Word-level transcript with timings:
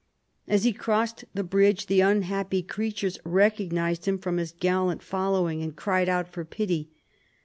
As 0.47 0.63
he 0.63 0.73
crossed 0.73 1.25
the 1.35 1.43
bridge 1.43 1.85
the 1.85 2.01
unhappy 2.01 2.63
creatures 2.63 3.19
recognised 3.23 4.07
him 4.07 4.17
from 4.17 4.37
his 4.37 4.51
gallant 4.59 5.03
following, 5.03 5.61
and 5.61 5.75
cried 5.75 6.09
out 6.09 6.27
for 6.27 6.43
pity. 6.43 6.89